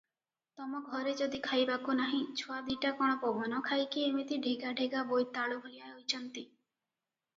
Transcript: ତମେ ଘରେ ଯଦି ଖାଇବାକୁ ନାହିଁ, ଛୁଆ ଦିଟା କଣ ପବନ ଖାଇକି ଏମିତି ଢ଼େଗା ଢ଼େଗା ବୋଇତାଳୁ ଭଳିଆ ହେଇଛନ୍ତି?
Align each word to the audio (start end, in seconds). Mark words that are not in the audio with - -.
ତମେ 0.59 0.79
ଘରେ 0.85 1.11
ଯଦି 1.19 1.41
ଖାଇବାକୁ 1.47 1.93
ନାହିଁ, 1.99 2.21
ଛୁଆ 2.41 2.57
ଦିଟା 2.69 2.91
କଣ 3.01 3.19
ପବନ 3.25 3.61
ଖାଇକି 3.69 4.07
ଏମିତି 4.09 4.41
ଢ଼େଗା 4.47 4.75
ଢ଼େଗା 4.81 5.05
ବୋଇତାଳୁ 5.13 5.61
ଭଳିଆ 5.67 5.93
ହେଇଛନ୍ତି? 5.93 6.49